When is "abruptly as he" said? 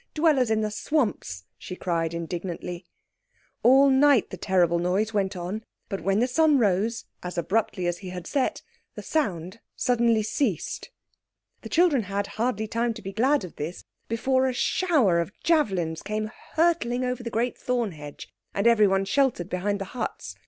7.37-8.09